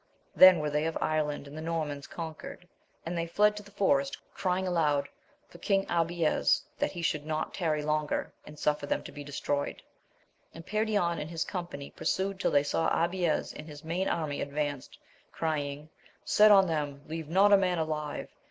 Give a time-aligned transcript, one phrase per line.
[0.35, 2.67] Then were they of Ireland and the Normans conquered,
[3.05, 5.07] and they fled to the forest, crying aloud
[5.47, 9.83] for King Abies that he should not tarry longer, and suffer them to be destroyed;
[10.55, 14.89] and Perion and his company pursued till they saw Abies and his main army advance,
[15.31, 15.87] crying,
[16.25, 17.03] Set on them!
[17.07, 18.27] leave not a man alive